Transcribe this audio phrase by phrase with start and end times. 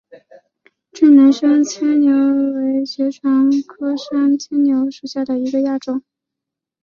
[0.93, 6.01] 滇南山牵牛为爵床科山牵牛属下的一个亚种。